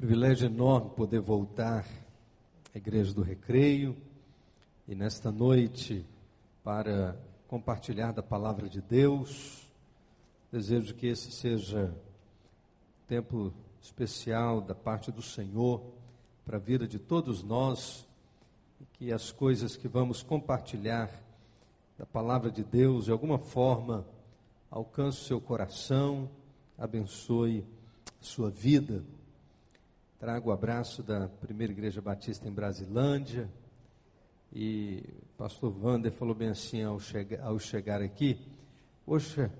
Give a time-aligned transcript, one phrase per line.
[0.00, 1.84] Privilégio enorme poder voltar
[2.74, 3.94] à Igreja do Recreio
[4.88, 6.06] e nesta noite
[6.64, 9.70] para compartilhar da palavra de Deus.
[10.50, 11.94] Desejo que esse seja
[13.06, 13.52] tempo
[13.82, 15.82] especial da parte do Senhor
[16.46, 18.08] para a vida de todos nós
[18.80, 21.10] e que as coisas que vamos compartilhar
[21.98, 24.06] da palavra de Deus de alguma forma
[24.70, 26.26] alcance o seu coração,
[26.78, 27.66] abençoe
[28.18, 29.04] sua vida.
[30.20, 33.48] Trago o abraço da Primeira Igreja Batista em Brasilândia.
[34.52, 36.98] E o pastor Wander falou bem assim ao
[37.40, 38.38] ao chegar aqui:
[39.06, 39.50] Poxa,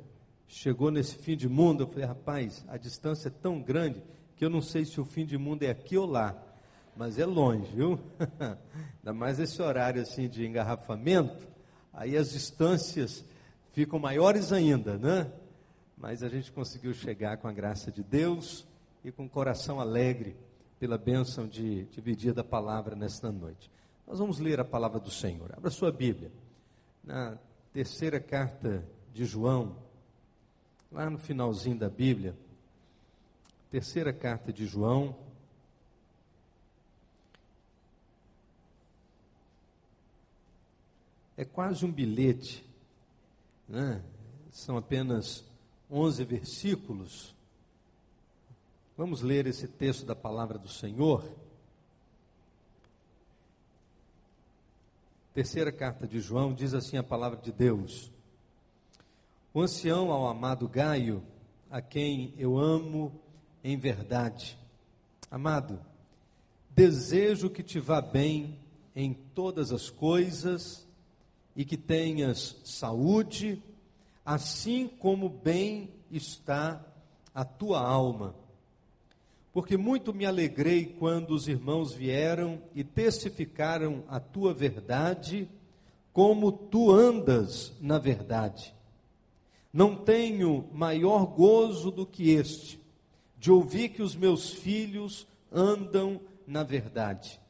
[0.47, 1.85] chegou nesse fim de mundo.
[1.85, 4.03] Eu falei, rapaz, a distância é tão grande
[4.37, 6.37] que eu não sei se o fim de mundo é aqui ou lá.
[6.95, 7.99] Mas é longe, viu?
[8.99, 11.49] Ainda mais esse horário assim de engarrafamento.
[11.91, 13.25] Aí as distâncias
[13.73, 15.33] ficam maiores ainda, né?
[15.97, 18.67] Mas a gente conseguiu chegar com a graça de Deus
[19.03, 20.37] e com o coração alegre
[20.81, 23.71] pela bênção de dividir da palavra nesta noite.
[24.07, 25.53] Nós vamos ler a palavra do Senhor.
[25.55, 26.33] Abra sua Bíblia.
[27.05, 27.39] Na
[27.71, 28.83] terceira carta
[29.13, 29.77] de João,
[30.91, 32.35] lá no finalzinho da Bíblia,
[33.71, 35.15] terceira carta de João,
[41.37, 42.65] é quase um bilhete,
[43.69, 44.03] né?
[44.51, 45.45] são apenas
[45.91, 47.35] 11 versículos,
[48.97, 51.25] Vamos ler esse texto da palavra do Senhor.
[55.33, 58.11] Terceira carta de João diz assim a palavra de Deus:
[59.55, 61.23] O ancião ao amado Gaio,
[61.71, 63.13] a quem eu amo
[63.65, 64.59] em verdade.
[65.31, 65.81] Amado,
[66.71, 68.59] desejo que te vá bem
[68.95, 70.87] em todas as coisas
[71.55, 73.63] e que tenhas saúde,
[74.27, 76.85] assim como bem está
[77.33, 78.35] a tua alma
[79.53, 85.49] porque muito me alegrei quando os irmãos vieram e testificaram a tua verdade,
[86.13, 88.75] como tu andas na verdade.
[89.73, 92.81] Não tenho maior gozo do que este,
[93.39, 97.41] de ouvir que os meus filhos andam na verdade.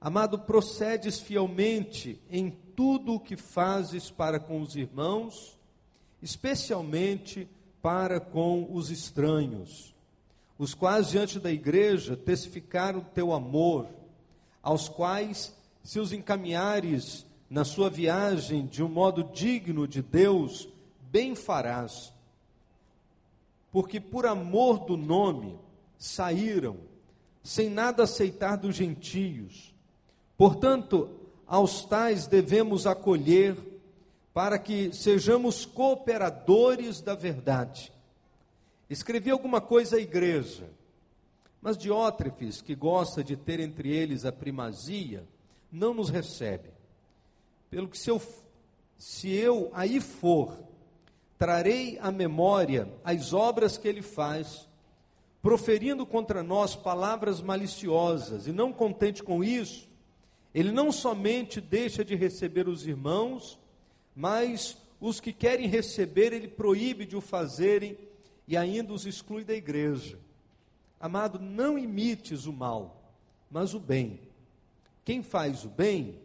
[0.00, 5.58] Amado, procedes fielmente em tudo o que fazes para com os irmãos,
[6.20, 7.48] especialmente
[7.80, 9.93] para com os estranhos
[10.58, 13.88] os quais diante da igreja testificaram teu amor,
[14.62, 20.68] aos quais, se os encaminhares na sua viagem de um modo digno de Deus,
[21.10, 22.12] bem farás.
[23.70, 25.58] Porque por amor do nome
[25.98, 26.76] saíram,
[27.42, 29.74] sem nada aceitar dos gentios.
[30.36, 31.10] Portanto,
[31.46, 33.56] aos tais devemos acolher,
[34.32, 37.92] para que sejamos cooperadores da verdade.
[38.88, 40.68] Escrevi alguma coisa à igreja,
[41.60, 45.26] mas Diótrefes, que gosta de ter entre eles a primazia,
[45.72, 46.68] não nos recebe.
[47.70, 48.20] Pelo que se eu,
[48.98, 50.56] se eu aí for,
[51.38, 54.68] trarei à memória as obras que ele faz,
[55.40, 59.88] proferindo contra nós palavras maliciosas, e não contente com isso,
[60.54, 63.58] ele não somente deixa de receber os irmãos,
[64.14, 67.98] mas os que querem receber, ele proíbe de o fazerem
[68.46, 70.18] e ainda os exclui da igreja.
[71.00, 73.12] Amado, não imites o mal,
[73.50, 74.20] mas o bem.
[75.04, 76.18] Quem faz o bem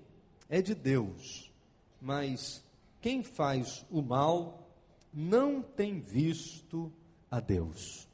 [0.49, 1.51] é de Deus,
[2.01, 2.63] mas
[3.01, 4.67] quem faz o mal
[5.13, 6.91] não tem visto
[7.29, 8.07] a Deus.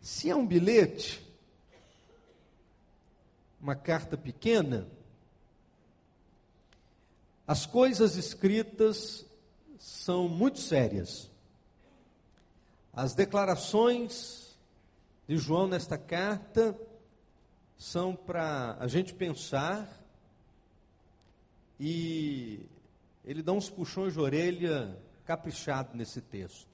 [0.00, 1.22] Se é um bilhete,
[3.60, 4.88] uma carta pequena,
[7.46, 9.26] as coisas escritas
[9.78, 11.30] são muito sérias.
[12.92, 14.58] As declarações
[15.28, 16.76] de João nesta carta
[17.76, 19.88] são para a gente pensar
[21.78, 22.66] e
[23.24, 26.66] ele dá uns puxões de orelha caprichado nesse texto.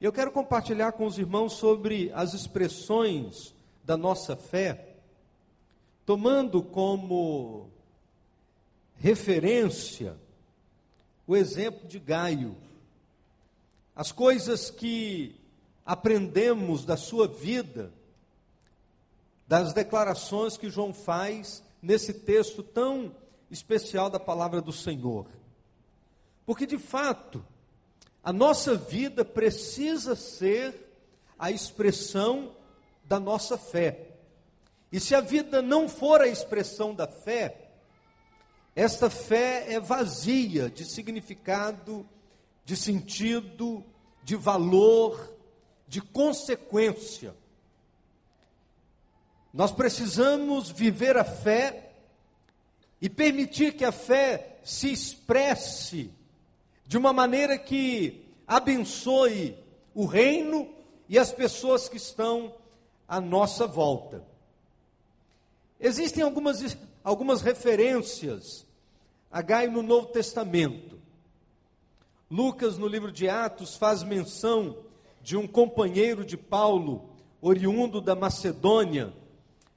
[0.00, 3.54] Eu quero compartilhar com os irmãos sobre as expressões
[3.84, 4.94] da nossa fé,
[6.06, 7.68] tomando como
[8.96, 10.16] referência
[11.28, 12.56] o exemplo de Gaio.
[13.94, 15.38] As coisas que
[15.84, 17.92] aprendemos da sua vida,
[19.46, 23.14] das declarações que João faz nesse texto tão
[23.50, 25.26] especial da palavra do Senhor.
[26.46, 27.44] Porque de fato,
[28.24, 30.74] a nossa vida precisa ser
[31.38, 32.56] a expressão
[33.04, 34.12] da nossa fé.
[34.90, 37.67] E se a vida não for a expressão da fé,
[38.78, 42.08] esta fé é vazia de significado,
[42.64, 43.84] de sentido,
[44.22, 45.36] de valor,
[45.88, 47.34] de consequência.
[49.52, 51.90] Nós precisamos viver a fé
[53.00, 56.12] e permitir que a fé se expresse
[56.86, 59.58] de uma maneira que abençoe
[59.92, 60.72] o reino
[61.08, 62.54] e as pessoas que estão
[63.08, 64.24] à nossa volta.
[65.80, 68.67] Existem algumas, algumas referências
[69.30, 70.98] a Gaio no Novo Testamento.
[72.30, 74.78] Lucas, no livro de Atos, faz menção
[75.22, 77.10] de um companheiro de Paulo,
[77.40, 79.12] oriundo da Macedônia,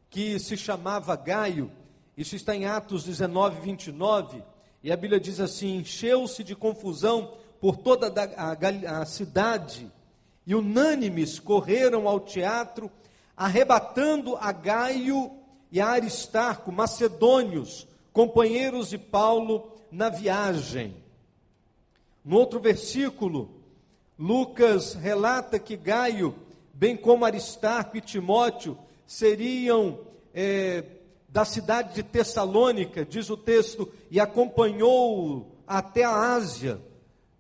[0.10, 1.72] que se chamava Gaio.
[2.16, 4.44] Isso está em Atos 19, 29.
[4.84, 9.92] E a Bíblia diz assim: encheu-se de confusão por toda a, a, a cidade,
[10.48, 12.90] e unânimes correram ao teatro,
[13.36, 15.32] arrebatando a Gaio
[15.72, 20.96] e a Aristarco, macedônios, companheiros de Paulo na viagem.
[22.24, 23.50] No outro versículo,
[24.18, 26.36] Lucas relata que Gaio,
[26.74, 30.00] bem como Aristarco e Timóteo, seriam
[30.34, 30.84] é,
[31.28, 36.80] da cidade de Tessalônica, diz o texto, e acompanhou até a Ásia,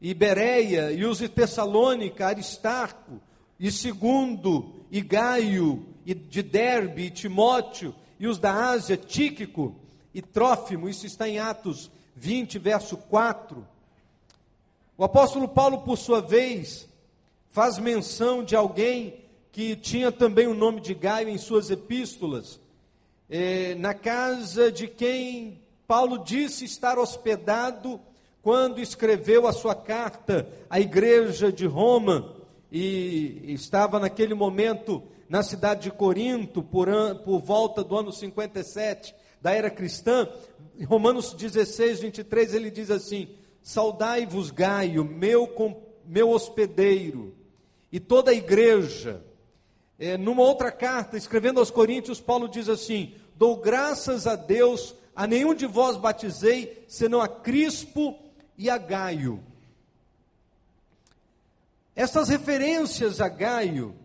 [0.01, 3.21] e Bereia, e os de Tessalônica, Aristarco,
[3.59, 9.75] e segundo, e Gaio, e de Derbe, e Timóteo, e os da Ásia, Tíquico
[10.13, 13.65] e Trófimo, isso está em Atos 20, verso 4.
[14.97, 16.87] O apóstolo Paulo, por sua vez,
[17.49, 19.15] faz menção de alguém
[19.51, 22.59] que tinha também o nome de Gaio em suas epístolas,
[23.29, 27.99] é, na casa de quem Paulo disse estar hospedado
[28.41, 32.35] quando escreveu a sua carta à igreja de Roma
[32.71, 39.13] e estava naquele momento na cidade de Corinto, por, an, por volta do ano 57
[39.41, 40.29] da era cristã,
[40.85, 43.29] Romanos 16, 23, ele diz assim:
[43.61, 45.49] Saudai-vos, Gaio, meu,
[46.05, 47.35] meu hospedeiro,
[47.91, 49.23] e toda a igreja.
[49.97, 55.27] É, numa outra carta, escrevendo aos Coríntios, Paulo diz assim: Dou graças a Deus, a
[55.27, 58.17] nenhum de vós batizei, senão a Crispo
[58.57, 59.44] e a Gaio.
[61.95, 63.95] Essas referências a Gaio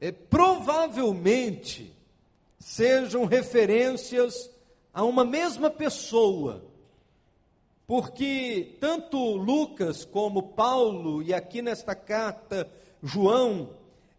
[0.00, 1.94] é, provavelmente
[2.60, 4.50] sejam referências
[4.92, 6.62] a uma mesma pessoa,
[7.86, 12.70] porque tanto Lucas como Paulo, e aqui nesta carta
[13.02, 13.70] João,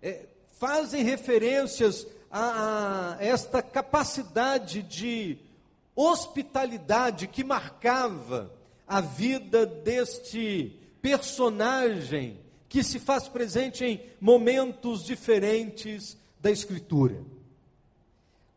[0.02, 0.26] é,
[0.60, 5.38] fazem referências a, a esta capacidade de
[5.96, 8.52] hospitalidade que marcava
[8.88, 17.22] a vida deste personagem que se faz presente em momentos diferentes da Escritura.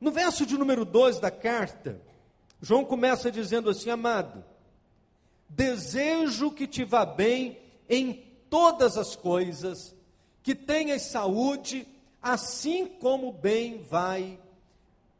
[0.04, 1.98] No verso de número 2 da carta,
[2.60, 4.44] João começa dizendo assim: Amado,
[5.48, 7.58] desejo que te vá bem
[7.88, 9.96] em todas as coisas,
[10.42, 11.88] que tenhas saúde,
[12.20, 14.38] assim como bem vai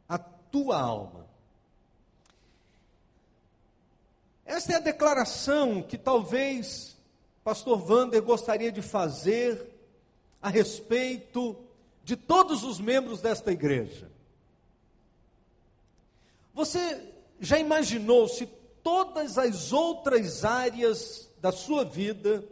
[0.07, 1.25] a tua alma.
[4.45, 6.95] Esta é a declaração que talvez
[7.43, 9.67] pastor Wander gostaria de fazer
[10.39, 11.57] a respeito
[12.03, 14.13] de todos os membros desta igreja.
[16.55, 18.45] Você já imaginou se
[18.81, 22.47] todas as outras áreas da sua vida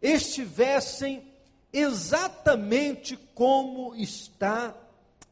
[0.00, 1.26] estivessem
[1.72, 4.72] exatamente como está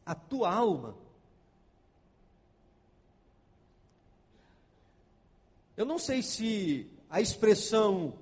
[0.05, 0.97] a tua alma?
[5.77, 8.15] Eu não sei se a expressão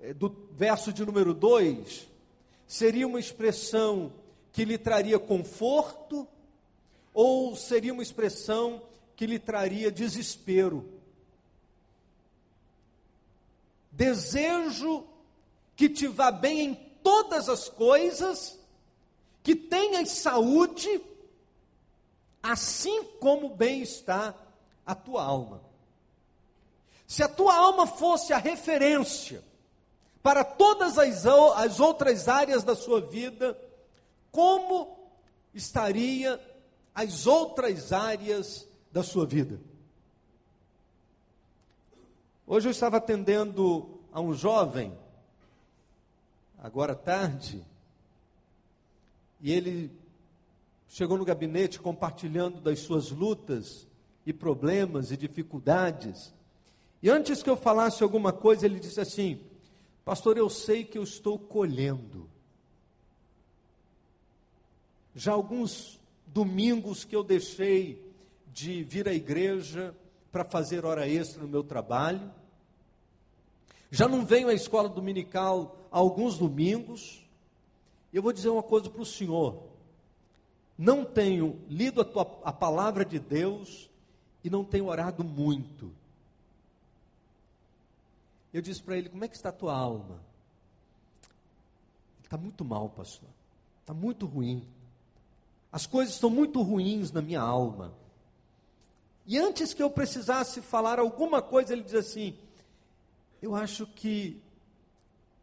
[0.00, 2.08] eh, do verso de número 2
[2.66, 4.14] seria uma expressão
[4.50, 6.26] que lhe traria conforto
[7.12, 8.80] ou seria uma expressão
[9.16, 10.88] que lhe traria desespero.
[13.90, 15.06] Desejo
[15.76, 18.58] que te vá bem em todas as coisas,
[19.42, 21.00] que tenhas saúde,
[22.42, 24.34] assim como bem está
[24.84, 25.62] a tua alma.
[27.06, 29.44] Se a tua alma fosse a referência
[30.22, 33.56] para todas as, as outras áreas da sua vida,
[34.32, 34.98] como
[35.52, 36.40] estaria
[36.94, 39.60] as outras áreas da sua vida?
[42.46, 44.96] Hoje eu estava atendendo a um jovem,
[46.56, 47.66] agora tarde,
[49.40, 49.90] e ele
[50.86, 53.84] chegou no gabinete compartilhando das suas lutas
[54.24, 56.32] e problemas e dificuldades.
[57.02, 59.40] E antes que eu falasse alguma coisa, ele disse assim:
[60.04, 62.30] Pastor, eu sei que eu estou colhendo.
[65.16, 65.98] Já alguns
[66.28, 68.13] domingos que eu deixei
[68.54, 69.92] de vir à igreja
[70.30, 72.32] para fazer hora extra no meu trabalho.
[73.90, 77.28] Já não venho à escola dominical há alguns domingos.
[78.12, 79.60] Eu vou dizer uma coisa para o senhor.
[80.78, 83.90] Não tenho lido a, tua, a palavra de Deus
[84.44, 85.92] e não tenho orado muito.
[88.52, 90.20] Eu disse para ele: Como é que está a tua alma?
[92.22, 93.28] Está muito mal, pastor.
[93.80, 94.64] Está muito ruim.
[95.72, 97.92] As coisas estão muito ruins na minha alma.
[99.26, 102.36] E antes que eu precisasse falar alguma coisa, ele diz assim:
[103.40, 104.40] Eu acho que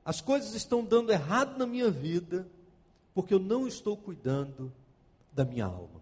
[0.06, 2.48] as coisas estão dando errado na minha vida,
[3.14, 4.72] porque eu não estou cuidando
[5.32, 6.02] da minha alma.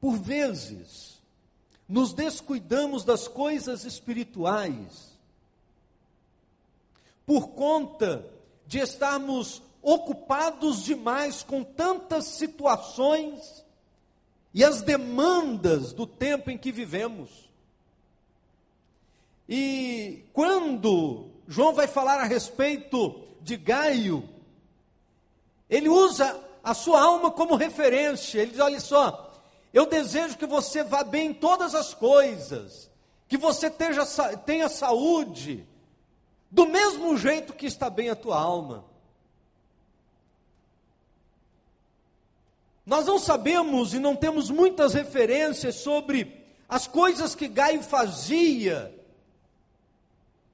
[0.00, 1.20] Por vezes,
[1.88, 5.16] nos descuidamos das coisas espirituais,
[7.26, 8.26] por conta
[8.66, 13.61] de estarmos ocupados demais com tantas situações
[14.54, 17.50] e as demandas do tempo em que vivemos.
[19.48, 24.28] E quando João vai falar a respeito de Gaio,
[25.68, 28.40] ele usa a sua alma como referência.
[28.40, 29.32] Ele diz: olha só,
[29.72, 32.90] eu desejo que você vá bem em todas as coisas,
[33.26, 34.04] que você tenha,
[34.44, 35.66] tenha saúde,
[36.50, 38.91] do mesmo jeito que está bem a tua alma.
[42.84, 48.94] Nós não sabemos e não temos muitas referências sobre as coisas que Gaio fazia,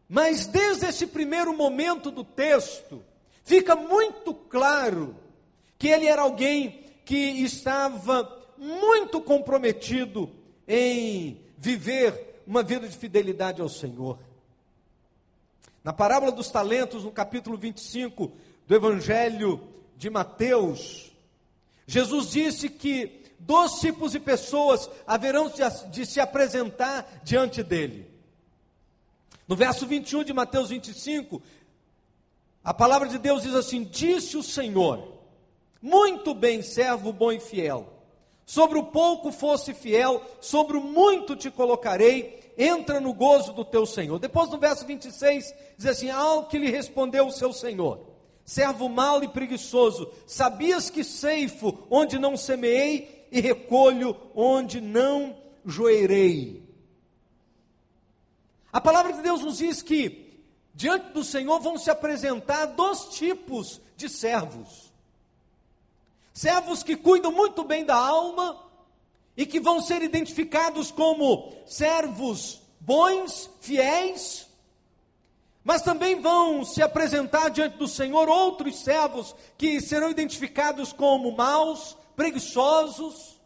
[0.09, 3.03] mas desde esse primeiro momento do texto,
[3.45, 5.17] fica muito claro
[5.79, 10.31] que ele era alguém que estava muito comprometido
[10.67, 14.19] em viver uma vida de fidelidade ao Senhor.
[15.85, 18.33] Na parábola dos talentos, no capítulo 25
[18.67, 21.13] do Evangelho de Mateus,
[21.91, 25.51] Jesus disse que dois tipos de pessoas haverão
[25.91, 28.07] de, se apresentar diante dele.
[29.49, 31.41] No verso 21 de Mateus 25,
[32.63, 35.15] a palavra de Deus diz assim: Disse o Senhor,
[35.81, 37.91] muito bem, servo bom e fiel.
[38.45, 43.87] Sobre o pouco fosse fiel, sobre o muito te colocarei, entra no gozo do teu
[43.87, 44.19] Senhor.
[44.19, 48.18] Depois no verso 26, diz assim: Ao que lhe respondeu o seu Senhor,
[48.49, 55.37] servo mau e preguiçoso, sabias que ceifo onde não semeei e recolho onde não
[55.67, 56.63] joerei.
[58.73, 60.41] A palavra de Deus nos diz que
[60.75, 64.89] diante do Senhor vão se apresentar dois tipos de servos
[66.33, 68.65] servos que cuidam muito bem da alma
[69.37, 74.48] e que vão ser identificados como servos bons, fiéis,
[75.65, 81.97] mas também vão se apresentar diante do Senhor outros servos que serão identificados como maus,
[82.17, 83.39] preguiçosos.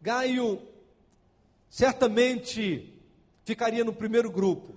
[0.00, 0.60] Gaio
[1.70, 2.92] certamente
[3.44, 4.74] ficaria no primeiro grupo.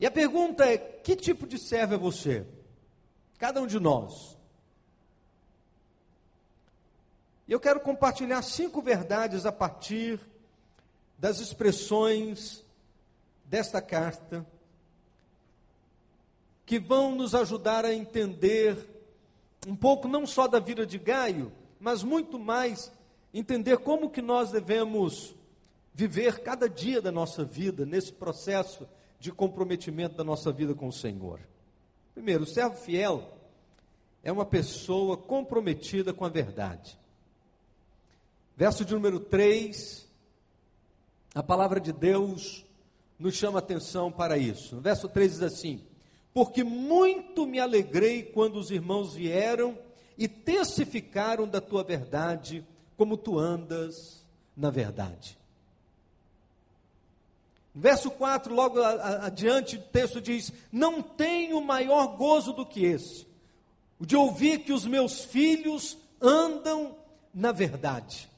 [0.00, 2.46] E a pergunta é: que tipo de servo é você?
[3.38, 4.36] Cada um de nós.
[7.46, 10.18] E eu quero compartilhar cinco verdades a partir
[11.18, 12.64] das expressões
[13.44, 14.46] desta carta,
[16.66, 18.76] que vão nos ajudar a entender
[19.66, 22.92] um pouco não só da vida de Gaio, mas muito mais
[23.32, 25.34] entender como que nós devemos
[25.92, 28.86] viver cada dia da nossa vida nesse processo
[29.18, 31.40] de comprometimento da nossa vida com o Senhor.
[32.14, 33.32] Primeiro, o servo fiel
[34.22, 36.98] é uma pessoa comprometida com a verdade.
[38.56, 40.03] Verso de número 3,
[41.34, 42.64] a palavra de Deus
[43.18, 44.76] nos chama atenção para isso.
[44.76, 45.84] No verso 3 diz assim:
[46.32, 49.76] Porque muito me alegrei quando os irmãos vieram
[50.16, 52.64] e testificaram da tua verdade,
[52.96, 54.24] como tu andas
[54.56, 55.36] na verdade.
[57.74, 63.26] Verso 4, logo adiante, o texto diz: Não tenho maior gozo do que esse,
[63.98, 66.96] o de ouvir que os meus filhos andam
[67.34, 68.30] na verdade.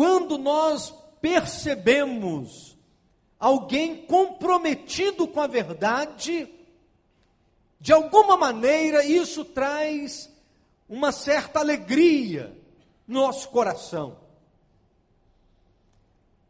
[0.00, 2.74] Quando nós percebemos
[3.38, 6.48] alguém comprometido com a verdade,
[7.78, 10.34] de alguma maneira isso traz
[10.88, 12.58] uma certa alegria
[13.06, 14.16] no nosso coração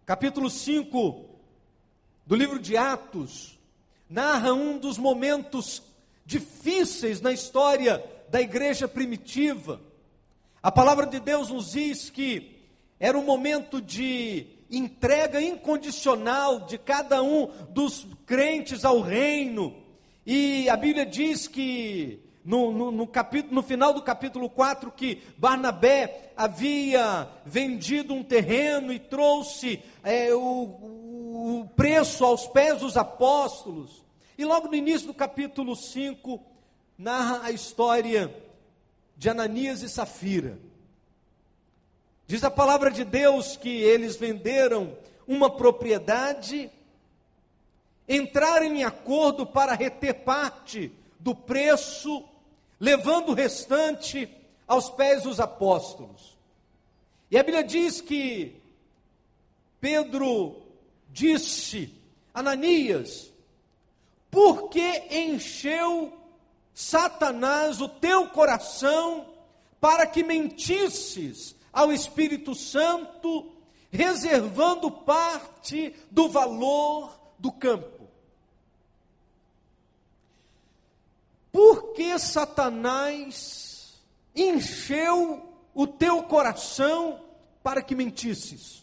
[0.07, 1.25] capítulo 5
[2.25, 3.59] do livro de Atos,
[4.09, 5.83] narra um dos momentos
[6.25, 9.81] difíceis na história da igreja primitiva.
[10.63, 12.60] A palavra de Deus nos diz que
[13.01, 19.75] era um momento de entrega incondicional de cada um dos crentes ao reino.
[20.25, 25.23] E a Bíblia diz que no, no, no, capítulo, no final do capítulo 4 que
[25.39, 34.05] Barnabé havia vendido um terreno e trouxe é, o, o preço aos pés dos apóstolos.
[34.37, 36.41] E logo no início do capítulo 5,
[36.99, 38.35] narra a história
[39.17, 40.59] de Ananias e Safira.
[42.31, 44.97] Diz a palavra de Deus que eles venderam
[45.27, 46.71] uma propriedade,
[48.09, 52.25] entraram em acordo para reter parte do preço,
[52.79, 54.33] levando o restante
[54.65, 56.39] aos pés dos apóstolos.
[57.33, 58.63] E a Bíblia diz que
[59.81, 60.63] Pedro
[61.09, 61.93] disse:
[62.33, 63.29] Ananias,
[64.31, 66.17] por que encheu
[66.73, 69.27] Satanás o teu coração
[69.81, 73.51] para que mentisses ao Espírito Santo,
[73.91, 78.09] reservando parte do valor do campo?
[81.53, 84.01] Por que Satanás
[84.35, 87.21] encheu o teu coração
[87.63, 88.81] para que mentisses?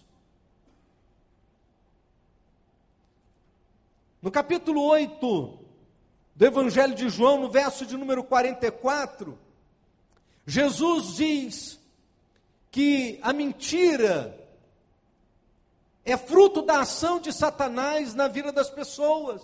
[4.21, 5.59] No capítulo 8
[6.35, 9.39] do Evangelho de João, no verso de número 44,
[10.45, 11.76] Jesus diz
[12.77, 14.37] que a mentira
[16.05, 19.41] é fruto da ação de Satanás na vida das pessoas.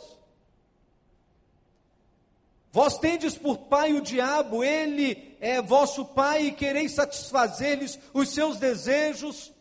[2.72, 8.60] Vós tendes por pai o diabo, ele é vosso pai e quereis satisfazer-lhes os seus
[8.60, 9.52] desejos.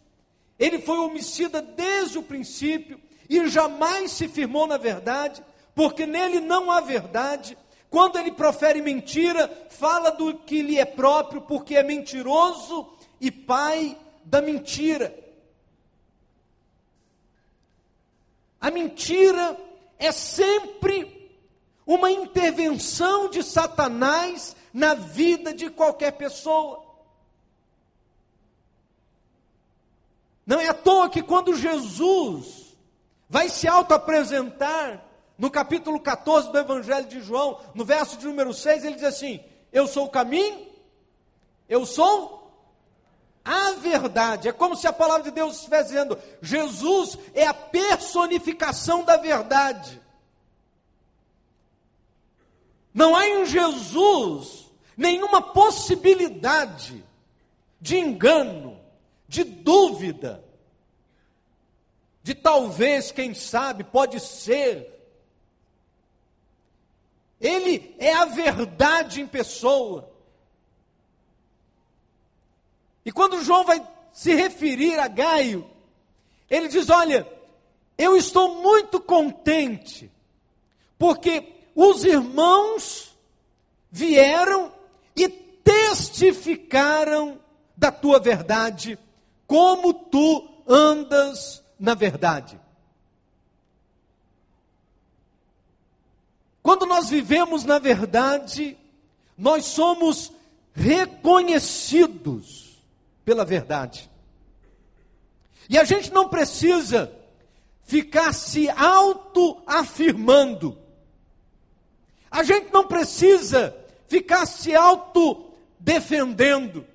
[0.59, 5.43] Ele foi homicida desde o princípio e jamais se firmou na verdade,
[5.75, 7.57] porque nele não há verdade.
[7.88, 13.97] Quando ele profere mentira, fala do que lhe é próprio, porque é mentiroso e pai
[14.25, 15.17] da mentira.
[18.61, 19.57] A mentira
[19.97, 21.31] é sempre
[21.87, 26.85] uma intervenção de Satanás na vida de qualquer pessoa.
[30.45, 32.76] Não é à toa que quando Jesus
[33.29, 38.85] vai se auto-apresentar, no capítulo 14 do Evangelho de João, no verso de número 6,
[38.85, 39.41] ele diz assim:
[39.73, 40.67] Eu sou o caminho,
[41.69, 42.42] eu sou
[43.45, 44.49] a verdade.
[44.49, 50.00] É como se a palavra de Deus estivesse dizendo: Jesus é a personificação da verdade.
[52.95, 57.02] Não há em Jesus nenhuma possibilidade
[57.81, 58.78] de engano,
[59.26, 60.45] de dúvida,
[62.23, 64.89] de talvez, quem sabe, pode ser.
[67.41, 70.12] Ele é a verdade em pessoa.
[73.04, 75.69] E quando João vai se referir a Gaio,
[76.49, 77.26] ele diz: Olha,
[77.97, 80.10] eu estou muito contente,
[80.99, 83.17] porque os irmãos
[83.91, 84.73] vieram
[85.17, 87.41] e testificaram
[87.76, 88.99] da tua verdade,
[89.47, 92.60] como tu andas na verdade.
[96.62, 98.78] Quando nós vivemos na verdade,
[99.36, 100.30] nós somos
[100.73, 102.62] reconhecidos
[103.25, 104.11] pela verdade.
[105.69, 107.17] E a gente não precisa
[107.85, 110.76] ficar se auto-afirmando.
[112.30, 116.87] A gente não precisa ficar se auto-defendendo.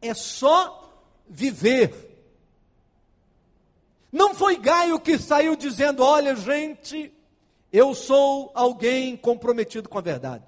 [0.00, 2.06] É só viver.
[4.12, 7.12] Não foi Gaio que saiu dizendo: olha, gente,
[7.72, 10.44] eu sou alguém comprometido com a verdade.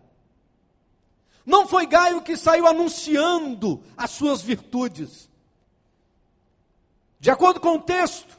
[1.48, 5.28] Não foi Gaio que saiu anunciando as suas virtudes.
[7.18, 8.38] De acordo com o texto,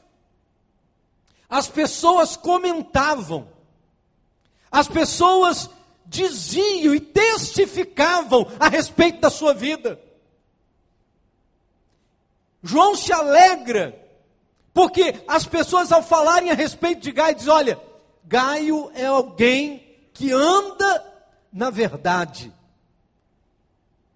[1.48, 3.48] as pessoas comentavam
[4.70, 5.68] as pessoas
[6.06, 10.00] diziam e testificavam a respeito da sua vida.
[12.62, 13.98] João se alegra,
[14.72, 17.80] porque as pessoas, ao falarem a respeito de Gaio, dizem: olha,
[18.24, 21.04] Gaio é alguém que anda
[21.52, 22.52] na verdade.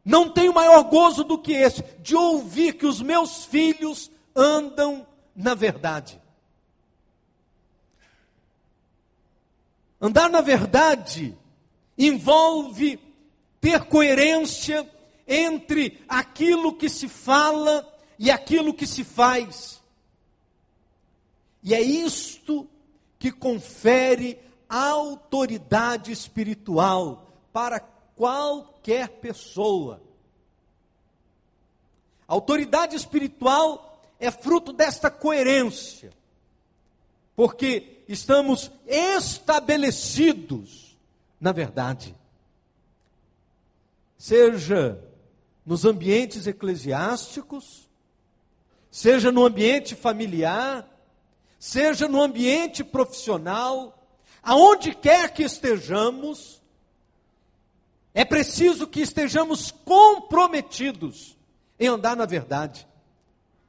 [0.04, 5.54] Não tenho maior gozo do que esse, de ouvir que os meus filhos andam na
[5.54, 6.20] verdade.
[10.00, 11.34] Andar na verdade
[11.96, 13.00] envolve
[13.60, 14.88] ter coerência
[15.26, 19.82] entre aquilo que se fala e aquilo que se faz.
[21.62, 22.68] E é isto
[23.18, 24.38] que confere
[24.68, 28.73] autoridade espiritual para qualquer
[29.20, 30.02] pessoa.
[32.26, 36.10] A autoridade espiritual é fruto desta coerência,
[37.36, 40.84] porque estamos estabelecidos
[41.44, 42.14] na verdade.
[44.16, 44.98] seja
[45.66, 47.86] nos ambientes eclesiásticos,
[48.90, 50.88] seja no ambiente familiar,
[51.58, 54.02] seja no ambiente profissional,
[54.42, 56.62] aonde quer que estejamos,
[58.14, 61.36] é preciso que estejamos comprometidos
[61.78, 62.86] em andar na verdade,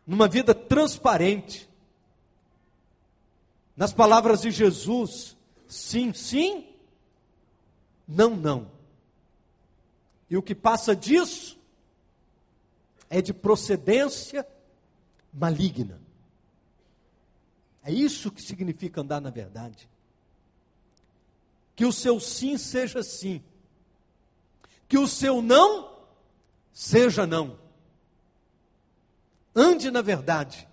[0.06, 1.68] numa vida transparente.
[3.76, 5.36] Nas palavras de Jesus,
[5.68, 6.68] sim, sim,
[8.08, 8.72] não, não.
[10.30, 11.58] E o que passa disso
[13.10, 14.48] é de procedência
[15.34, 16.00] maligna.
[17.84, 19.90] É isso que significa andar na verdade.
[21.76, 23.44] Que o seu sim seja sim.
[24.88, 25.92] Que o seu não
[26.72, 27.58] seja não.
[29.56, 30.68] Ande na verdade.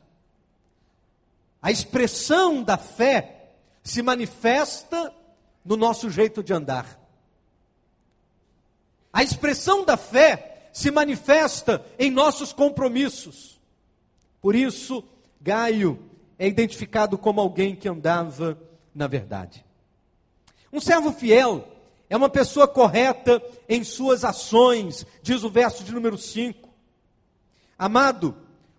[1.60, 3.52] A expressão da fé
[3.84, 5.14] se manifesta
[5.64, 6.98] no nosso jeito de andar.
[9.12, 13.60] A expressão da fé se manifesta em nossos compromissos.
[14.40, 15.04] Por isso,
[15.40, 18.58] Gaio é identificado como alguém que andava
[18.94, 19.64] na verdade.
[20.72, 21.68] Um servo fiel
[22.12, 26.68] é uma pessoa correta em suas ações, diz o verso de número 5.
[27.78, 28.36] Amado,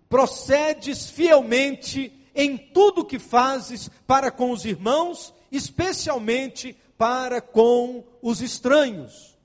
[0.08, 9.36] procedes fielmente em tudo que fazes para com os irmãos, especialmente para com os estranhos.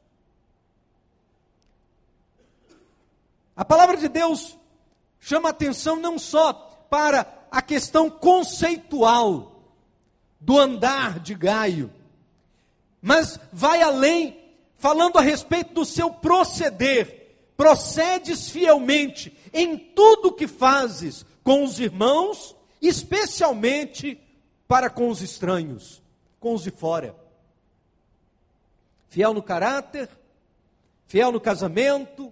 [3.56, 4.56] A palavra de Deus
[5.20, 6.54] chama atenção não só
[6.92, 9.64] para a questão conceitual
[10.40, 11.92] do andar de Gaio,
[13.02, 14.38] mas vai além,
[14.78, 17.18] falando a respeito do seu proceder.
[17.56, 24.20] Procedes fielmente em tudo que fazes com os irmãos, especialmente
[24.68, 26.02] para com os estranhos,
[26.40, 27.16] com os de fora.
[29.10, 30.10] Fiel no caráter,
[31.08, 32.32] fiel no casamento,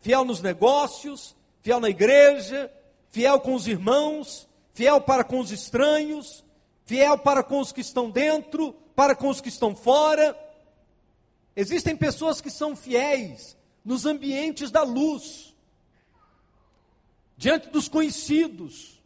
[0.00, 2.70] fiel nos negócios, fiel na igreja,
[3.08, 6.44] fiel com os irmãos, fiel para com os estranhos,
[6.84, 10.34] fiel para com os que estão dentro, para com os que estão fora.
[11.54, 15.54] Existem pessoas que são fiéis nos ambientes da luz,
[17.36, 19.00] diante dos conhecidos.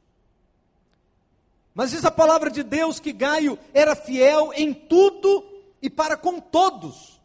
[1.74, 5.44] Mas diz a palavra de Deus que Gaio era fiel em tudo
[5.82, 7.20] e para com todos.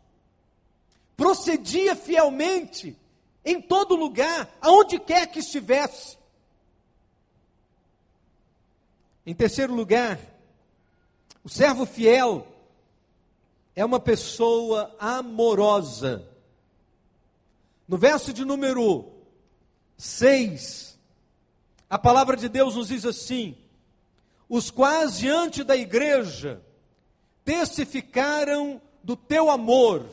[1.16, 2.98] Procedia fielmente
[3.44, 6.18] em todo lugar, aonde quer que estivesse.
[9.26, 10.20] Em terceiro lugar,
[11.44, 12.55] o servo fiel
[13.76, 16.28] é uma pessoa amorosa.
[17.88, 19.12] No verso de número
[19.98, 20.98] 6,
[21.90, 23.58] a palavra de Deus nos diz assim:
[24.48, 26.62] Os quais diante da igreja
[27.44, 30.08] testificaram do teu amor,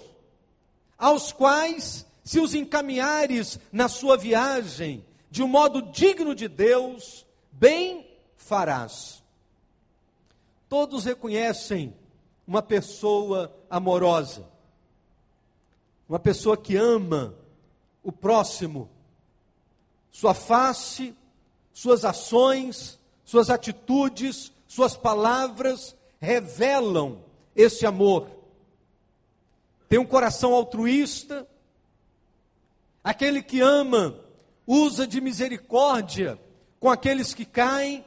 [0.99, 8.07] aos quais se os encaminhares na sua viagem de um modo digno de Deus, bem
[8.37, 9.23] farás.
[10.69, 11.95] Todos reconhecem
[12.47, 14.47] uma pessoa amorosa,
[16.09, 17.35] uma pessoa que ama
[18.03, 18.89] o próximo,
[20.11, 21.15] sua face,
[21.73, 27.25] suas ações, suas atitudes, suas palavras revelam
[27.55, 28.29] esse amor.
[29.89, 31.47] Tem um coração altruísta,
[33.03, 34.17] Aquele que ama
[34.67, 36.39] usa de misericórdia
[36.79, 38.05] com aqueles que caem.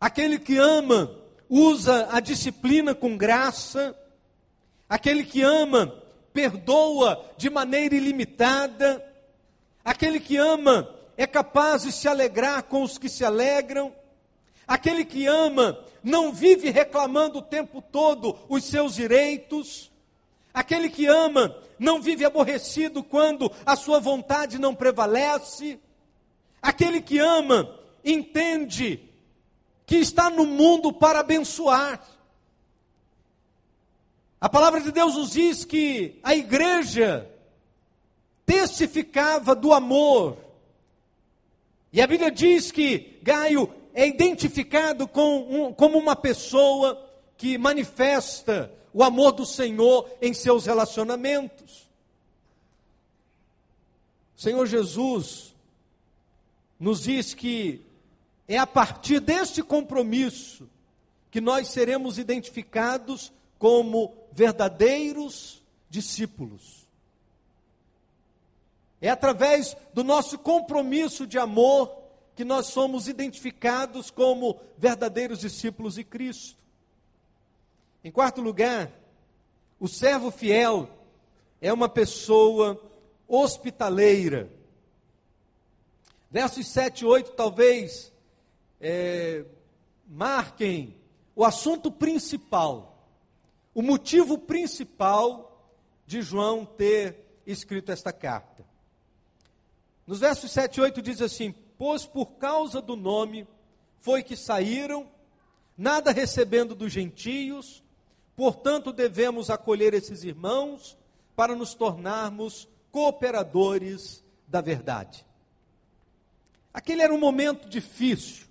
[0.00, 1.16] Aquele que ama
[1.54, 3.94] usa a disciplina com graça.
[4.88, 5.94] Aquele que ama
[6.32, 9.04] perdoa de maneira ilimitada.
[9.84, 13.92] Aquele que ama é capaz de se alegrar com os que se alegram.
[14.66, 19.92] Aquele que ama não vive reclamando o tempo todo os seus direitos.
[20.54, 25.78] Aquele que ama não vive aborrecido quando a sua vontade não prevalece.
[26.62, 29.11] Aquele que ama entende
[29.86, 32.00] que está no mundo para abençoar.
[34.40, 37.30] A palavra de Deus nos diz que a igreja
[38.44, 40.36] testificava do amor.
[41.92, 48.72] E a Bíblia diz que Gaio é identificado com um, como uma pessoa que manifesta
[48.92, 51.88] o amor do Senhor em seus relacionamentos.
[54.36, 55.54] O Senhor Jesus
[56.80, 57.80] nos diz que
[58.54, 60.68] é a partir deste compromisso
[61.30, 66.86] que nós seremos identificados como verdadeiros discípulos.
[69.00, 71.96] É através do nosso compromisso de amor
[72.36, 76.62] que nós somos identificados como verdadeiros discípulos de Cristo.
[78.04, 78.92] Em quarto lugar,
[79.80, 80.90] o servo fiel
[81.58, 82.78] é uma pessoa
[83.26, 84.50] hospitaleira.
[86.30, 88.11] Versos 7 e 8 talvez
[88.82, 89.44] é,
[90.08, 90.96] marquem
[91.36, 93.08] o assunto principal,
[93.72, 95.72] o motivo principal
[96.04, 98.66] de João ter escrito esta carta.
[100.04, 103.46] Nos versos 7 e 8 diz assim: Pois por causa do nome
[103.98, 105.08] foi que saíram,
[105.78, 107.82] nada recebendo dos gentios,
[108.34, 110.98] portanto devemos acolher esses irmãos
[111.36, 115.24] para nos tornarmos cooperadores da verdade.
[116.74, 118.46] Aquele era um momento difícil,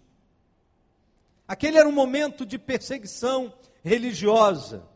[1.52, 4.88] aquele era um momento de perseguição religiosa.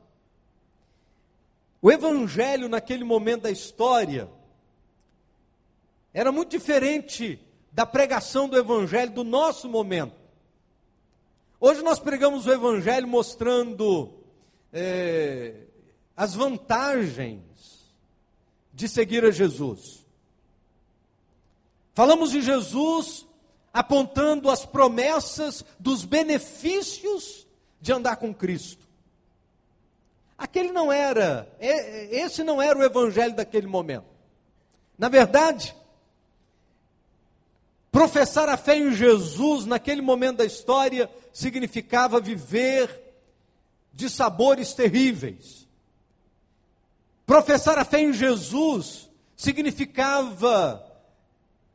[1.81, 4.29] O evangelho, naquele momento da história,
[6.13, 7.37] era muito diferente
[7.73, 10.15] da pregação do evangelho do nosso momento.
[11.59, 14.13] Hoje nós pregamos o evangelho mostrando
[14.71, 15.55] é,
[16.15, 17.93] as vantagens
[18.73, 20.05] de seguir a Jesus.
[21.93, 23.27] Falamos de Jesus
[23.75, 27.45] apontando as promessas dos benefícios
[27.81, 28.87] de andar com Cristo.
[30.37, 34.05] Aquele não era, esse não era o evangelho daquele momento.
[34.97, 35.75] Na verdade,
[37.91, 43.13] professar a fé em Jesus naquele momento da história significava viver
[43.91, 45.67] de sabores terríveis.
[47.25, 50.84] Professar a fé em Jesus significava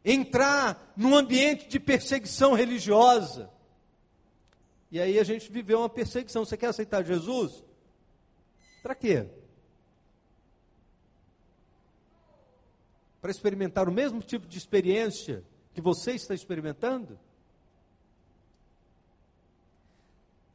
[0.05, 3.51] entrar num ambiente de perseguição religiosa.
[4.91, 6.45] E aí a gente viveu uma perseguição.
[6.45, 7.63] Você quer aceitar Jesus?
[8.83, 9.27] Para quê?
[13.21, 17.19] Para experimentar o mesmo tipo de experiência que você está experimentando?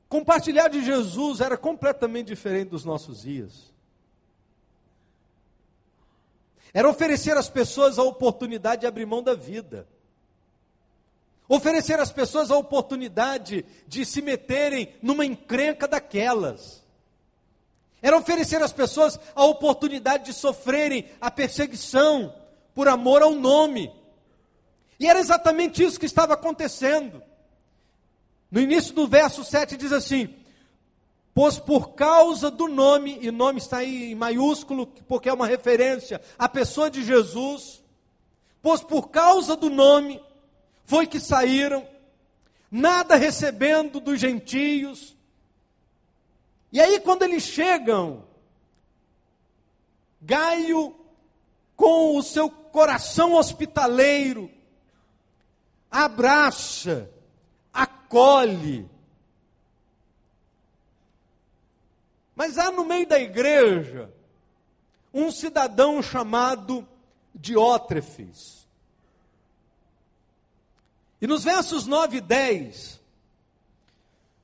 [0.10, 3.75] Compartilhar de Jesus era completamente diferente dos nossos dias.
[6.74, 9.88] Era oferecer às pessoas a oportunidade de abrir mão da vida.
[11.48, 16.84] Oferecer às pessoas a oportunidade de se meterem numa encrenca daquelas.
[18.02, 22.34] Era oferecer às pessoas a oportunidade de sofrerem a perseguição
[22.74, 23.92] por amor ao nome.
[25.00, 27.22] E era exatamente isso que estava acontecendo.
[28.50, 30.34] No início do verso 7 diz assim:
[31.36, 36.22] Pois por causa do nome, e nome está aí em maiúsculo, porque é uma referência
[36.40, 37.84] à pessoa de Jesus,
[38.62, 40.24] pois por causa do nome
[40.86, 41.86] foi que saíram,
[42.72, 45.14] nada recebendo dos gentios.
[46.72, 48.24] E aí, quando eles chegam,
[50.22, 50.96] Gaio,
[51.76, 54.50] com o seu coração hospitaleiro,
[55.92, 57.10] abraça,
[57.74, 58.90] acolhe,
[62.36, 64.12] Mas há no meio da igreja
[65.14, 66.86] um cidadão chamado
[67.34, 68.68] Diótrefes.
[71.22, 73.00] E nos versos 9 e 10,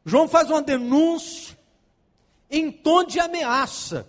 [0.06, 1.58] João faz uma denúncia
[2.50, 4.08] em tom de ameaça.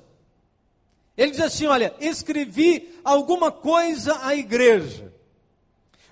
[1.16, 5.12] Ele diz assim: Olha, escrevi alguma coisa à igreja,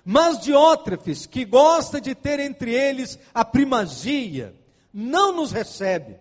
[0.03, 4.55] mas Diótrefes, que gosta de ter entre eles a primazia,
[4.93, 6.19] não nos recebe.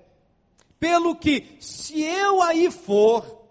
[0.81, 3.45] Pelo que, se eu aí for,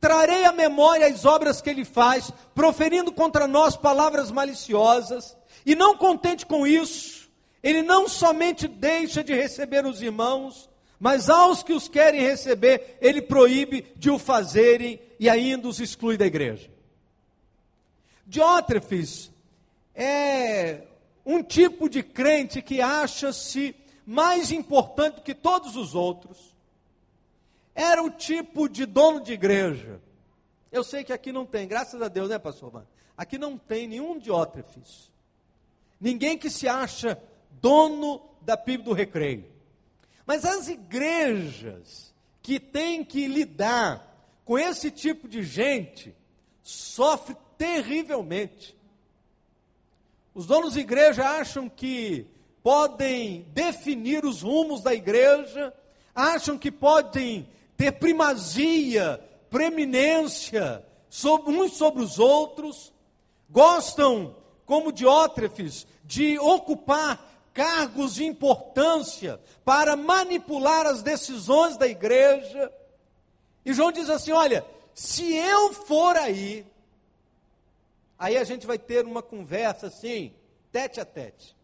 [0.00, 5.96] trarei à memória as obras que ele faz, proferindo contra nós palavras maliciosas, e não
[5.96, 7.30] contente com isso,
[7.62, 13.22] ele não somente deixa de receber os irmãos, mas aos que os querem receber, ele
[13.22, 16.70] proíbe de o fazerem e ainda os exclui da igreja.
[18.26, 19.30] Diótrefes
[19.94, 20.82] é
[21.24, 23.74] um tipo de crente que acha-se
[24.04, 26.55] mais importante que todos os outros,
[27.76, 30.00] era o tipo de dono de igreja.
[30.72, 32.88] Eu sei que aqui não tem, graças a Deus, né, pastor Mano?
[33.16, 35.12] Aqui não tem nenhum diótrefes.
[36.00, 37.22] Ninguém que se acha
[37.60, 39.44] dono da PIB do recreio.
[40.26, 44.04] Mas as igrejas que têm que lidar
[44.44, 46.14] com esse tipo de gente
[46.62, 48.76] sofrem terrivelmente.
[50.34, 52.26] Os donos de igreja acham que
[52.62, 55.72] podem definir os rumos da igreja,
[56.14, 62.92] acham que podem ter primazia, preeminência sobre, uns sobre os outros,
[63.48, 72.70] gostam, como Diótrefes, de ocupar cargos de importância para manipular as decisões da igreja.
[73.64, 76.66] E João diz assim: olha, se eu for aí,
[78.18, 80.34] aí a gente vai ter uma conversa assim,
[80.70, 81.55] tete a tete.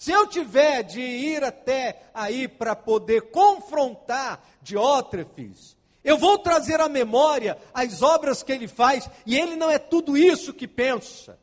[0.00, 6.88] Se eu tiver de ir até aí para poder confrontar Diótrefes, Eu vou trazer à
[6.88, 11.38] memória as obras que ele faz, e ele não é tudo isso que pensa.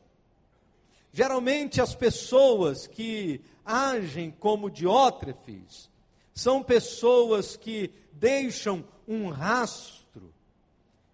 [1.12, 5.88] Geralmente as pessoas que agem como Diótrefes
[6.34, 10.34] são pessoas que deixam um rastro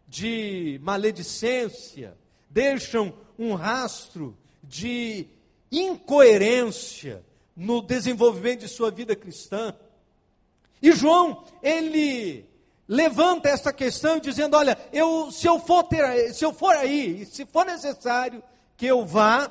[0.08, 2.16] de maledicência,
[2.48, 5.26] deixam um rastro de
[5.70, 7.22] incoerência
[7.56, 9.74] no desenvolvimento de sua vida cristã.
[10.82, 12.48] E João, ele
[12.86, 17.44] levanta essa questão dizendo: olha, eu, se, eu for ter, se eu for aí, se
[17.46, 18.42] for necessário
[18.76, 19.50] que eu vá,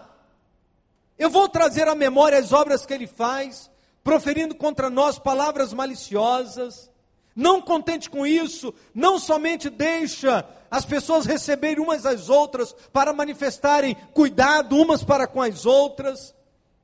[1.17, 3.69] eu vou trazer à memória as obras que ele faz,
[4.03, 6.91] proferindo contra nós palavras maliciosas.
[7.35, 13.95] Não contente com isso, não somente deixa as pessoas receberem umas às outras para manifestarem
[14.13, 16.35] cuidado umas para com as outras,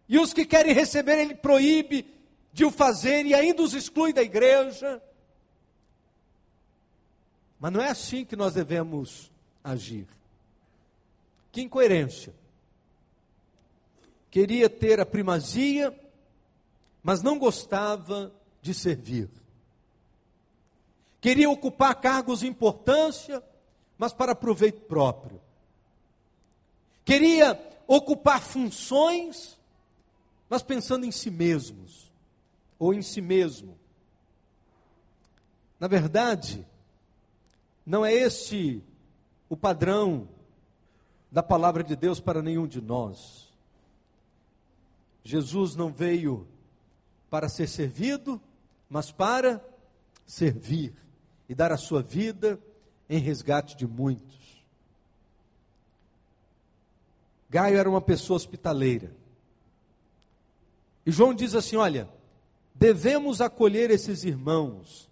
[0.10, 2.04] e os que querem receber, ele proíbe
[2.52, 5.00] de o fazer e ainda os exclui da igreja.
[7.60, 9.32] Mas não é assim que nós devemos
[9.64, 10.08] agir.
[11.52, 12.34] Que incoerência.
[14.32, 15.96] Queria ter a primazia,
[17.04, 19.30] mas não gostava de servir.
[21.22, 23.44] Queria ocupar cargos de importância,
[23.96, 25.40] mas para proveito próprio.
[27.06, 29.59] Queria ocupar funções,
[30.50, 32.12] mas pensando em si mesmos,
[32.80, 33.78] ou em si mesmo.
[35.80, 36.66] Na verdade,
[37.86, 38.84] não é este
[39.48, 40.28] o padrão
[41.32, 43.54] da palavra de Deus para nenhum de nós.
[45.24, 46.48] Jesus não veio
[47.30, 48.42] para ser servido,
[48.90, 49.64] mas para
[50.26, 50.94] servir
[51.48, 52.60] e dar a sua vida
[53.10, 54.64] em resgate de muitos.
[57.50, 59.12] Gaio era uma pessoa hospitaleira.
[61.10, 62.08] E João diz assim: olha,
[62.76, 65.10] devemos acolher esses irmãos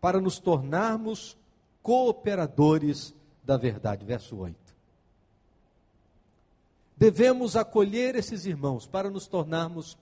[0.00, 1.36] para nos tornarmos
[1.82, 4.06] cooperadores da verdade.
[4.06, 4.56] Verso 8.
[6.96, 9.98] Devemos acolher esses irmãos para nos tornarmos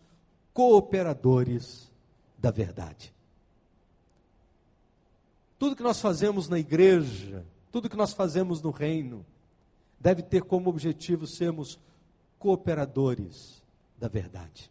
[0.53, 1.91] cooperadores
[2.37, 3.15] da verdade.
[5.59, 9.25] Tudo que nós fazemos na igreja, tudo que nós fazemos no reino,
[9.99, 11.81] deve ter como objetivo sermos
[12.39, 13.63] cooperadores
[13.97, 14.71] da verdade.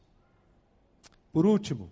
[1.32, 1.92] Por último,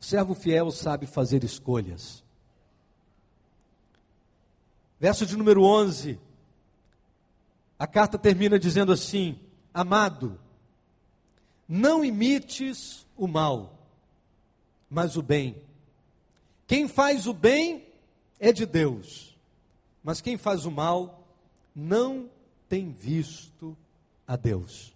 [0.00, 2.22] o servo fiel sabe fazer escolhas.
[5.00, 6.18] Verso de número 11.
[7.78, 9.38] A carta termina dizendo assim:
[9.72, 10.38] Amado,
[11.68, 13.78] não imites o mal,
[14.88, 15.56] mas o bem.
[16.66, 17.86] Quem faz o bem
[18.38, 19.36] é de Deus,
[20.02, 21.26] mas quem faz o mal
[21.74, 22.30] não
[22.68, 23.76] tem visto
[24.26, 24.93] a Deus.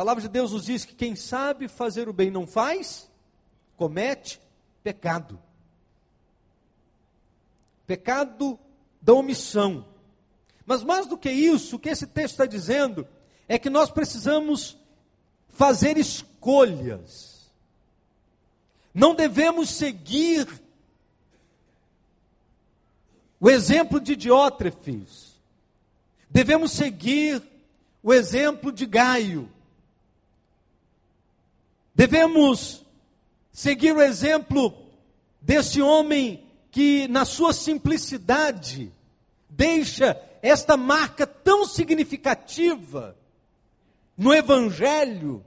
[0.00, 3.06] Palavra de Deus nos diz que quem sabe fazer o bem não faz,
[3.76, 4.40] comete
[4.82, 5.38] pecado
[7.86, 8.58] pecado
[9.02, 9.84] da omissão.
[10.64, 13.06] Mas mais do que isso, o que esse texto está dizendo
[13.46, 14.78] é que nós precisamos
[15.50, 17.52] fazer escolhas.
[18.94, 20.48] Não devemos seguir
[23.38, 25.38] o exemplo de Diótrefes.
[26.30, 27.42] Devemos seguir
[28.02, 29.59] o exemplo de Gaio.
[32.00, 32.82] Devemos
[33.52, 34.72] seguir o exemplo
[35.38, 38.90] desse homem que, na sua simplicidade,
[39.50, 43.14] deixa esta marca tão significativa
[44.16, 45.44] no Evangelho,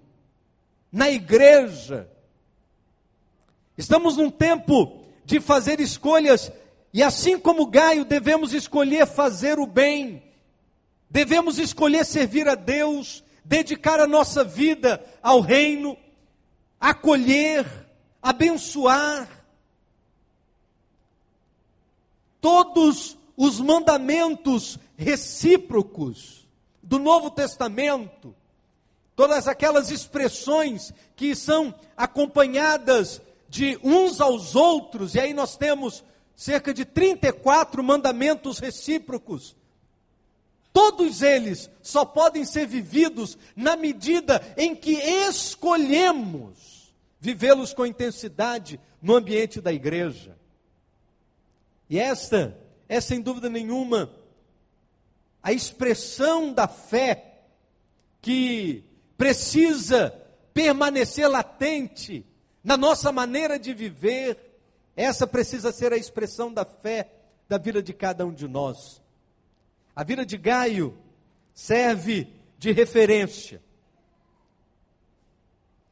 [0.91, 2.07] na igreja.
[3.75, 6.51] Estamos num tempo de fazer escolhas,
[6.93, 10.21] e assim como Gaio, devemos escolher fazer o bem,
[11.09, 15.97] devemos escolher servir a Deus, dedicar a nossa vida ao reino,
[16.83, 17.65] acolher,
[18.21, 19.45] abençoar,
[22.41, 26.45] todos os mandamentos recíprocos
[26.81, 28.35] do Novo Testamento,
[29.15, 36.03] todas aquelas expressões que são acompanhadas de uns aos outros, e aí nós temos
[36.35, 39.55] cerca de 34 mandamentos recíprocos.
[40.73, 46.72] Todos eles só podem ser vividos na medida em que escolhemos
[47.23, 50.37] vivê-los com intensidade no ambiente da igreja.
[51.89, 52.59] E esta
[52.89, 54.13] é sem dúvida nenhuma
[55.41, 57.45] a expressão da fé
[58.21, 58.83] que
[59.17, 60.13] precisa
[60.53, 62.25] permanecer latente
[62.61, 64.59] na nossa maneira de viver.
[64.93, 67.09] Essa precisa ser a expressão da fé
[67.47, 69.01] da vida de cada um de nós.
[69.95, 70.97] A vida de Gaio
[71.53, 73.63] serve de referência.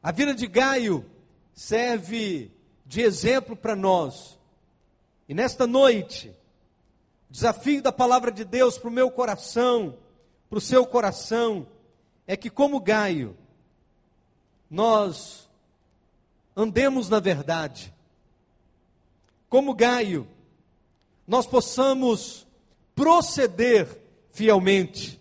[0.02, 1.10] A vida de Gaio
[1.54, 2.50] serve
[2.84, 4.38] de exemplo para nós
[5.28, 6.34] E nesta noite,
[7.30, 9.96] desafio da palavra de Deus para o meu coração,
[10.50, 11.66] para o seu coração,
[12.26, 13.36] é que, como Gaio,
[14.68, 15.48] nós
[16.54, 17.94] andemos na verdade.
[19.48, 20.28] Como Gaio,
[21.26, 22.46] nós possamos
[22.94, 23.88] proceder
[24.32, 25.20] fielmente.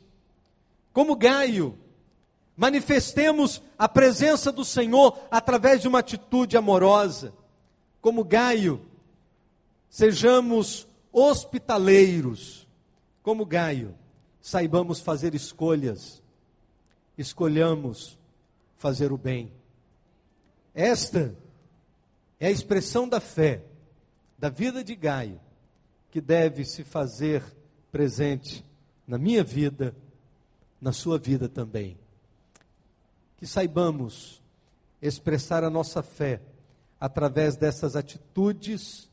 [0.91, 1.77] Como Gaio,
[2.61, 7.33] manifestemos a presença do Senhor através de uma atitude amorosa.
[7.99, 8.85] Como Gaio,
[9.89, 12.67] sejamos hospitaleiros.
[13.23, 13.95] Como Gaio,
[14.39, 16.21] saibamos fazer escolhas.
[17.17, 18.15] Escolhamos
[18.77, 19.51] fazer o bem.
[20.71, 21.35] Esta
[22.39, 23.63] é a expressão da fé,
[24.37, 25.41] da vida de Gaio,
[26.11, 27.43] que deve se fazer
[27.91, 28.63] presente
[29.07, 29.95] na minha vida,
[30.79, 32.00] na sua vida também.
[33.41, 34.39] Que saibamos
[35.01, 36.39] expressar a nossa fé
[36.99, 39.09] através dessas atitudes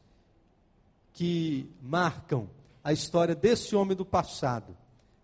[1.14, 2.46] que marcam
[2.84, 4.76] a história desse homem do passado,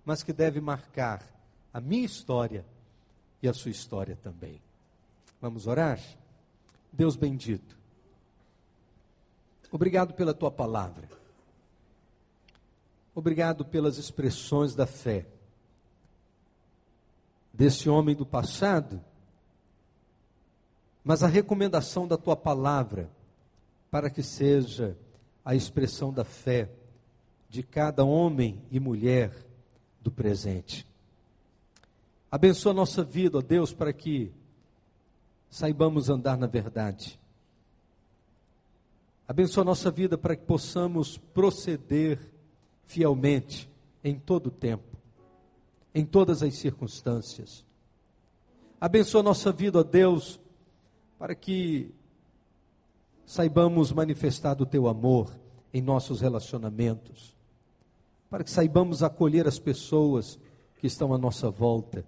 [0.06, 1.22] mas que deve marcar
[1.70, 2.64] a minha história
[3.42, 4.58] e a sua história também.
[5.38, 6.00] Vamos orar?
[6.90, 7.76] Deus bendito.
[9.70, 11.06] Obrigado pela tua palavra.
[13.14, 15.26] Obrigado pelas expressões da fé
[17.54, 19.00] desse homem do passado,
[21.04, 23.10] mas a recomendação da tua palavra
[23.90, 24.96] para que seja
[25.44, 26.70] a expressão da fé
[27.48, 29.32] de cada homem e mulher
[30.00, 30.86] do presente.
[32.30, 34.32] Abençoa a nossa vida, ó Deus, para que
[35.48, 37.20] saibamos andar na verdade.
[39.28, 42.18] Abençoa a nossa vida para que possamos proceder
[42.82, 43.70] fielmente
[44.02, 44.93] em todo o tempo,
[45.94, 47.64] em todas as circunstâncias.
[48.80, 50.40] Abençoa nossa vida, ó Deus,
[51.18, 51.90] para que
[53.24, 55.30] saibamos manifestar o teu amor
[55.72, 57.34] em nossos relacionamentos,
[58.28, 60.38] para que saibamos acolher as pessoas
[60.80, 62.04] que estão à nossa volta,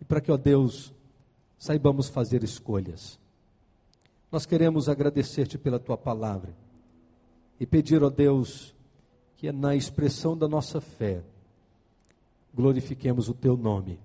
[0.00, 0.92] e para que, ó Deus,
[1.58, 3.18] saibamos fazer escolhas.
[4.30, 6.54] Nós queremos agradecer-te pela tua palavra
[7.58, 8.74] e pedir, ó Deus,
[9.36, 11.22] que é na expressão da nossa fé,
[12.54, 13.98] glorifiquemos o teu nome,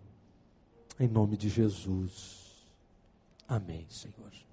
[1.00, 2.66] em nome de Jesus.
[3.48, 4.45] Amém, Senhor.